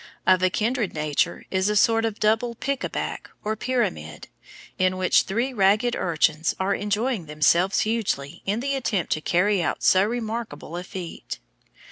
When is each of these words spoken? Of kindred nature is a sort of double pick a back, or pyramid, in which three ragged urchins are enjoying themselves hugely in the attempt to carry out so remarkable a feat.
Of 0.25 0.41
kindred 0.53 0.95
nature 0.95 1.45
is 1.51 1.69
a 1.69 1.75
sort 1.75 2.05
of 2.05 2.19
double 2.19 2.55
pick 2.55 2.83
a 2.83 2.89
back, 2.89 3.29
or 3.43 3.55
pyramid, 3.55 4.29
in 4.79 4.97
which 4.97 5.21
three 5.21 5.53
ragged 5.53 5.95
urchins 5.95 6.55
are 6.59 6.73
enjoying 6.73 7.27
themselves 7.27 7.81
hugely 7.81 8.41
in 8.47 8.61
the 8.61 8.73
attempt 8.73 9.11
to 9.11 9.21
carry 9.21 9.61
out 9.61 9.83
so 9.83 10.03
remarkable 10.03 10.75
a 10.75 10.83
feat. 10.83 11.37